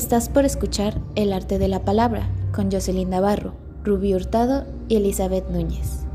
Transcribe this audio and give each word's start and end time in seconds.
Estás 0.00 0.30
por 0.30 0.46
escuchar 0.46 0.98
El 1.14 1.30
arte 1.30 1.58
de 1.58 1.68
la 1.68 1.84
palabra 1.84 2.26
con 2.54 2.72
Jocelyn 2.72 3.10
Navarro, 3.10 3.52
Rubí 3.84 4.14
Hurtado 4.14 4.64
y 4.88 4.96
Elizabeth 4.96 5.50
Núñez. 5.50 6.06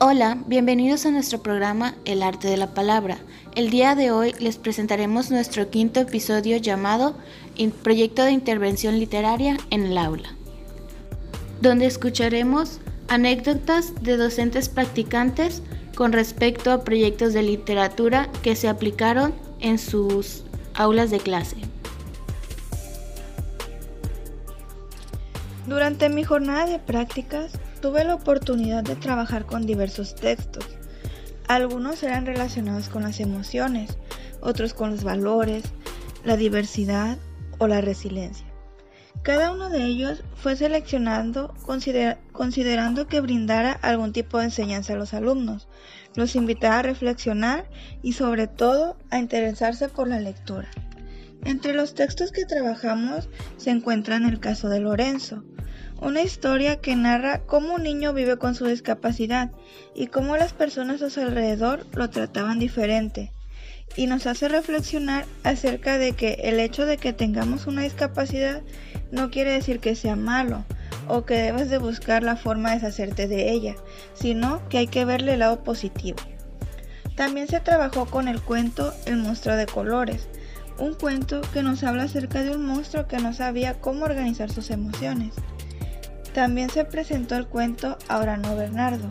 Hola, 0.00 0.36
bienvenidos 0.48 1.06
a 1.06 1.10
nuestro 1.10 1.42
programa 1.42 1.94
El 2.04 2.22
arte 2.22 2.46
de 2.46 2.58
la 2.58 2.74
palabra. 2.74 3.16
El 3.54 3.70
día 3.70 3.94
de 3.94 4.10
hoy 4.10 4.34
les 4.38 4.58
presentaremos 4.58 5.30
nuestro 5.30 5.70
quinto 5.70 6.00
episodio 6.00 6.58
llamado 6.58 7.14
Proyecto 7.82 8.22
de 8.22 8.32
Intervención 8.32 8.98
Literaria 8.98 9.56
en 9.70 9.86
el 9.86 9.96
Aula, 9.96 10.34
donde 11.62 11.86
escucharemos 11.86 12.80
anécdotas 13.08 13.94
de 14.02 14.18
docentes 14.18 14.68
practicantes 14.68 15.62
con 15.96 16.12
respecto 16.12 16.70
a 16.70 16.84
proyectos 16.84 17.32
de 17.32 17.42
literatura 17.44 18.28
que 18.42 18.56
se 18.56 18.68
aplicaron 18.68 19.32
en 19.60 19.78
sus 19.78 20.44
aulas 20.74 21.10
de 21.10 21.18
clase. 21.18 21.56
Durante 25.66 26.08
mi 26.08 26.24
jornada 26.24 26.66
de 26.66 26.78
prácticas 26.78 27.52
tuve 27.80 28.04
la 28.04 28.14
oportunidad 28.14 28.82
de 28.82 28.96
trabajar 28.96 29.46
con 29.46 29.66
diversos 29.66 30.14
textos. 30.14 30.64
Algunos 31.48 32.02
eran 32.02 32.26
relacionados 32.26 32.88
con 32.88 33.02
las 33.02 33.20
emociones, 33.20 33.96
otros 34.40 34.74
con 34.74 34.90
los 34.90 35.04
valores, 35.04 35.64
la 36.24 36.36
diversidad 36.36 37.18
o 37.58 37.66
la 37.66 37.80
resiliencia. 37.80 38.49
Cada 39.22 39.52
uno 39.52 39.68
de 39.68 39.84
ellos 39.84 40.24
fue 40.34 40.56
seleccionado 40.56 41.54
considerando 42.32 43.06
que 43.06 43.20
brindara 43.20 43.72
algún 43.72 44.12
tipo 44.12 44.38
de 44.38 44.44
enseñanza 44.44 44.94
a 44.94 44.96
los 44.96 45.12
alumnos, 45.12 45.68
los 46.14 46.36
invitaba 46.36 46.78
a 46.78 46.82
reflexionar 46.82 47.68
y 48.02 48.14
sobre 48.14 48.46
todo 48.46 48.96
a 49.10 49.18
interesarse 49.18 49.90
por 49.90 50.08
la 50.08 50.20
lectura. 50.20 50.70
Entre 51.44 51.74
los 51.74 51.94
textos 51.94 52.32
que 52.32 52.46
trabajamos 52.46 53.28
se 53.58 53.70
encuentran 53.70 54.24
el 54.24 54.40
caso 54.40 54.70
de 54.70 54.80
Lorenzo, 54.80 55.44
una 56.00 56.22
historia 56.22 56.80
que 56.80 56.96
narra 56.96 57.40
cómo 57.44 57.74
un 57.74 57.82
niño 57.82 58.14
vive 58.14 58.38
con 58.38 58.54
su 58.54 58.64
discapacidad 58.66 59.50
y 59.94 60.06
cómo 60.06 60.38
las 60.38 60.54
personas 60.54 61.02
a 61.02 61.10
su 61.10 61.20
alrededor 61.20 61.86
lo 61.92 62.08
trataban 62.08 62.58
diferente, 62.58 63.34
y 63.96 64.06
nos 64.06 64.26
hace 64.26 64.48
reflexionar 64.48 65.26
acerca 65.44 65.98
de 65.98 66.12
que 66.12 66.40
el 66.44 66.60
hecho 66.60 66.86
de 66.86 66.96
que 66.96 67.12
tengamos 67.12 67.66
una 67.66 67.82
discapacidad 67.82 68.62
no 69.10 69.30
quiere 69.30 69.52
decir 69.52 69.80
que 69.80 69.96
sea 69.96 70.16
malo 70.16 70.64
o 71.08 71.24
que 71.24 71.34
debes 71.34 71.70
de 71.70 71.78
buscar 71.78 72.22
la 72.22 72.36
forma 72.36 72.70
de 72.70 72.76
deshacerte 72.76 73.26
de 73.26 73.50
ella, 73.50 73.74
sino 74.14 74.66
que 74.68 74.78
hay 74.78 74.86
que 74.86 75.04
verle 75.04 75.34
el 75.34 75.40
lado 75.40 75.64
positivo. 75.64 76.18
También 77.16 77.48
se 77.48 77.60
trabajó 77.60 78.06
con 78.06 78.28
el 78.28 78.40
cuento 78.40 78.94
El 79.06 79.16
monstruo 79.16 79.56
de 79.56 79.66
colores, 79.66 80.28
un 80.78 80.94
cuento 80.94 81.42
que 81.52 81.62
nos 81.62 81.82
habla 81.82 82.04
acerca 82.04 82.42
de 82.42 82.54
un 82.54 82.64
monstruo 82.64 83.06
que 83.06 83.18
no 83.18 83.34
sabía 83.34 83.74
cómo 83.74 84.04
organizar 84.04 84.50
sus 84.50 84.70
emociones. 84.70 85.34
También 86.32 86.70
se 86.70 86.84
presentó 86.84 87.34
el 87.36 87.46
cuento 87.46 87.98
Ahora 88.08 88.36
no 88.36 88.56
Bernardo, 88.56 89.08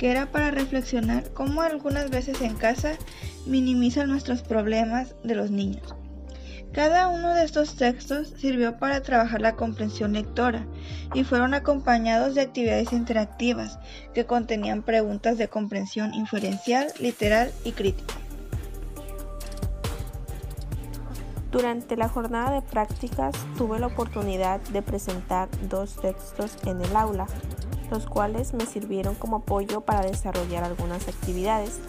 que 0.00 0.10
era 0.10 0.32
para 0.32 0.50
reflexionar 0.50 1.30
cómo 1.34 1.60
algunas 1.60 2.08
veces 2.08 2.40
en 2.40 2.54
casa 2.54 2.94
minimizan 3.44 4.08
nuestros 4.08 4.40
problemas 4.40 5.14
de 5.22 5.34
los 5.34 5.50
niños. 5.50 5.94
Cada 6.72 7.08
uno 7.08 7.34
de 7.34 7.44
estos 7.44 7.76
textos 7.76 8.32
sirvió 8.38 8.78
para 8.78 9.02
trabajar 9.02 9.42
la 9.42 9.56
comprensión 9.56 10.14
lectora 10.14 10.66
y 11.12 11.24
fueron 11.24 11.52
acompañados 11.52 12.34
de 12.34 12.40
actividades 12.40 12.94
interactivas 12.94 13.78
que 14.14 14.24
contenían 14.24 14.82
preguntas 14.82 15.36
de 15.36 15.48
comprensión 15.48 16.14
inferencial, 16.14 16.86
literal 16.98 17.52
y 17.64 17.72
crítica. 17.72 18.14
Durante 21.52 21.98
la 21.98 22.08
jornada 22.08 22.52
de 22.52 22.62
prácticas 22.62 23.34
tuve 23.58 23.78
la 23.78 23.88
oportunidad 23.88 24.60
de 24.70 24.80
presentar 24.80 25.50
dos 25.68 25.96
textos 25.96 26.56
en 26.64 26.80
el 26.80 26.96
aula 26.96 27.26
los 27.90 28.06
cuales 28.06 28.54
me 28.54 28.66
sirvieron 28.66 29.14
como 29.14 29.36
apoyo 29.36 29.80
para 29.80 30.02
desarrollar 30.02 30.64
algunas 30.64 31.08
actividades. 31.08 31.80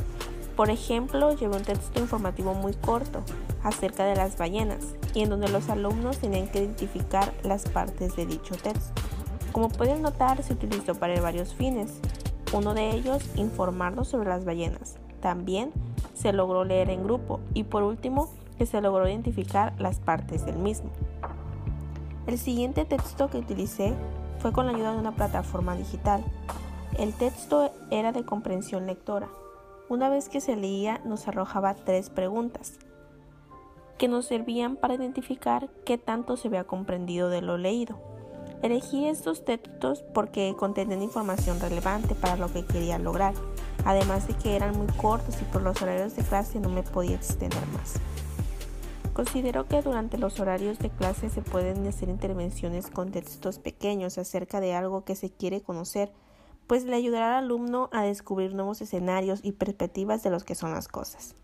Por 0.56 0.70
ejemplo, 0.70 1.34
llevé 1.36 1.58
un 1.58 1.64
texto 1.64 2.00
informativo 2.00 2.54
muy 2.54 2.74
corto 2.74 3.24
acerca 3.64 4.06
de 4.06 4.16
las 4.16 4.38
ballenas 4.38 4.96
y 5.14 5.22
en 5.22 5.30
donde 5.30 5.50
los 5.50 5.70
alumnos 5.70 6.18
tenían 6.18 6.48
que 6.48 6.60
identificar 6.60 7.34
las 7.44 7.68
partes 7.70 8.16
de 8.16 8.26
dicho 8.26 8.56
texto. 8.56 9.02
Como 9.52 9.70
pueden 9.70 10.02
notar, 10.02 10.44
se 10.44 10.54
utilizó 10.54 10.96
para 10.96 11.20
varios 11.22 11.54
fines. 11.54 12.00
Uno 12.54 12.74
de 12.74 12.92
ellos, 12.92 13.24
informarnos 13.36 14.08
sobre 14.08 14.30
las 14.30 14.46
ballenas. 14.46 14.96
También 15.22 15.72
se 16.14 16.34
logró 16.34 16.64
leer 16.64 16.90
en 16.90 17.04
grupo 17.04 17.40
y 17.54 17.64
por 17.64 17.84
último, 17.84 18.30
que 18.58 18.66
se 18.66 18.82
logró 18.82 19.08
identificar 19.08 19.74
las 19.80 20.00
partes 20.00 20.46
del 20.46 20.58
mismo. 20.58 20.92
El 22.28 22.38
siguiente 22.38 22.86
texto 22.86 23.30
que 23.30 23.40
utilicé 23.40 23.96
fue 24.42 24.52
con 24.52 24.66
la 24.66 24.74
ayuda 24.74 24.94
de 24.94 25.00
una 25.00 25.12
plataforma 25.12 25.76
digital. 25.76 26.24
El 26.98 27.14
texto 27.14 27.72
era 27.92 28.12
de 28.12 28.26
comprensión 28.26 28.88
lectora. 28.88 29.30
Una 29.88 30.10
vez 30.10 30.30
que 30.30 30.42
se 30.42 30.56
leía 30.56 31.00
nos 31.06 31.28
arrojaba 31.28 31.76
tres 31.76 32.10
preguntas 32.10 32.80
que 34.02 34.08
nos 34.08 34.26
servían 34.26 34.78
para 34.78 34.96
identificar 34.96 35.70
qué 35.86 36.00
tanto 36.00 36.36
se 36.36 36.48
había 36.48 36.64
comprendido 36.64 37.30
de 37.30 37.44
lo 37.44 37.60
leído. 37.60 38.00
Elegí 38.64 39.06
estos 39.06 39.46
textos 39.46 40.04
porque 40.16 40.56
contenían 40.58 41.04
información 41.04 41.60
relevante 41.60 42.16
para 42.16 42.36
lo 42.36 42.52
que 42.52 42.66
quería 42.66 42.98
lograr, 42.98 43.36
además 43.86 44.28
de 44.28 44.34
que 44.34 44.56
eran 44.56 44.76
muy 44.76 44.88
cortos 44.98 45.40
y 45.40 45.46
por 45.46 45.62
los 45.62 45.80
horarios 45.84 46.16
de 46.16 46.24
clase 46.24 46.60
no 46.60 46.70
me 46.70 46.82
podía 46.82 47.16
extender 47.16 47.64
más. 47.68 47.94
Considero 49.14 49.68
que 49.68 49.82
durante 49.82 50.18
los 50.18 50.40
horarios 50.40 50.80
de 50.80 50.90
clase 50.90 51.30
se 51.30 51.42
pueden 51.42 51.86
hacer 51.86 52.10
intervenciones 52.10 52.90
con 52.90 53.12
textos 53.12 53.60
pequeños 53.60 54.18
acerca 54.18 54.62
de 54.62 54.74
algo 54.74 55.04
que 55.04 55.16
se 55.16 55.30
quiere 55.30 55.62
conocer, 55.62 56.12
pues 56.68 56.86
le 56.86 56.96
ayudará 56.96 57.38
al 57.38 57.46
alumno 57.46 57.90
a 57.92 58.04
descubrir 58.04 58.54
nuevos 58.54 58.82
escenarios 58.82 59.42
y 59.44 59.52
perspectivas 59.52 60.24
de 60.24 60.30
los 60.30 60.46
que 60.46 60.56
son 60.56 60.72
las 60.72 60.88
cosas. 60.88 61.36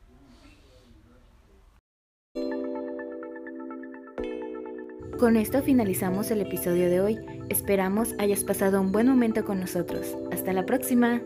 Con 5.20 5.36
esto 5.36 5.64
finalizamos 5.64 6.30
el 6.30 6.42
episodio 6.42 6.90
de 6.90 7.02
hoy. 7.02 7.20
Esperamos 7.50 8.14
hayas 8.20 8.44
pasado 8.44 8.80
un 8.80 8.92
buen 8.92 9.08
momento 9.08 9.44
con 9.44 9.60
nosotros. 9.60 10.16
Hasta 10.32 10.54
la 10.54 10.66
próxima. 10.66 11.22